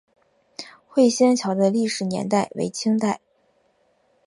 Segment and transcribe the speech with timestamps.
[0.87, 3.21] 会仙桥的历史年代为清代。